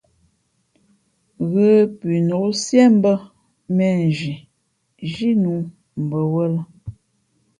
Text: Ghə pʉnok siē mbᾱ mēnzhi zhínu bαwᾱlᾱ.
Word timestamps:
Ghə 1.51 1.69
pʉnok 1.99 2.47
siē 2.63 2.85
mbᾱ 2.97 3.13
mēnzhi 3.75 4.33
zhínu 5.13 5.53
bαwᾱlᾱ. 6.09 6.61